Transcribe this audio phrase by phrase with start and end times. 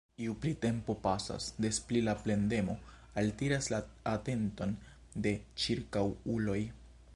[0.19, 2.75] Ju pli tempo pasas, des pli la plendemo
[3.23, 3.83] altiras la
[4.15, 4.75] atenton
[5.27, 5.35] de
[5.67, 6.61] ĉirkaŭuloj.